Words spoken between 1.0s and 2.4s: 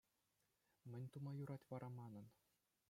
тума юрать вара манӑн?